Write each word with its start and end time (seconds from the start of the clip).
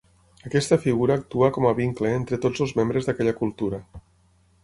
Aquesta 0.49 0.77
figura 0.85 1.17
actua 1.21 1.49
com 1.57 1.67
a 1.71 1.75
vincle 1.81 2.13
entre 2.19 2.41
tots 2.47 2.63
els 2.67 2.75
membres 2.81 3.09
d'aquella 3.09 3.37
cultura. 3.43 3.83